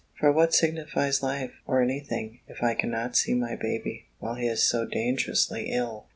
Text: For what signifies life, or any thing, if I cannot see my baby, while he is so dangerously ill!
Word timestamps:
For 0.19 0.31
what 0.31 0.55
signifies 0.55 1.21
life, 1.21 1.51
or 1.67 1.79
any 1.79 1.99
thing, 1.99 2.39
if 2.47 2.63
I 2.63 2.73
cannot 2.73 3.15
see 3.15 3.35
my 3.35 3.55
baby, 3.55 4.05
while 4.17 4.33
he 4.33 4.47
is 4.47 4.63
so 4.63 4.83
dangerously 4.83 5.69
ill! 5.69 6.07